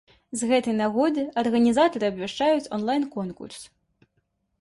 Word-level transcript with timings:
З 0.39 0.45
гэтай 0.51 0.73
нагоды 0.77 1.25
арганізатары 1.41 2.05
абвяшчаюць 2.11 2.71
онлайн-конкурс. 2.79 3.59